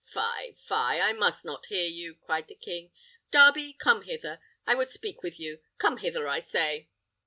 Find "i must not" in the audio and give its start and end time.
0.99-1.67